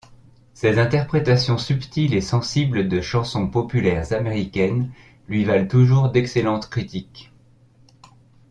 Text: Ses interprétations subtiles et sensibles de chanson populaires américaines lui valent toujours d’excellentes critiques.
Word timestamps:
Ses 0.55 0.79
interprétations 0.79 1.59
subtiles 1.59 2.15
et 2.15 2.21
sensibles 2.21 2.87
de 2.87 3.01
chanson 3.01 3.47
populaires 3.47 4.13
américaines 4.13 4.91
lui 5.27 5.43
valent 5.43 5.67
toujours 5.67 6.09
d’excellentes 6.09 6.71
critiques. 6.71 7.31